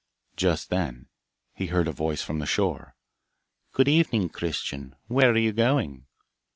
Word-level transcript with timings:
Just 0.35 0.71
then 0.71 1.09
he 1.53 1.67
heard 1.67 1.87
a 1.87 1.91
voice 1.91 2.23
from 2.23 2.39
the 2.39 2.47
shore, 2.47 2.95
'Good 3.71 3.87
evening, 3.87 4.29
Christian, 4.29 4.95
where 5.05 5.29
are 5.29 5.37
you 5.37 5.51
going? 5.53 6.07